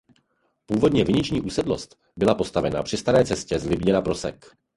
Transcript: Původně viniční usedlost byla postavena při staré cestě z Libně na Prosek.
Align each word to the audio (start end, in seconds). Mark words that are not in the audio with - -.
Původně 0.65 1.03
viniční 1.03 1.41
usedlost 1.41 1.95
byla 2.17 2.35
postavena 2.35 2.83
při 2.83 2.97
staré 2.97 3.25
cestě 3.25 3.59
z 3.59 3.65
Libně 3.65 3.93
na 3.93 4.01
Prosek. 4.01 4.55